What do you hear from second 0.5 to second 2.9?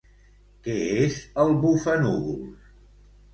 Què és el Bufanúvols?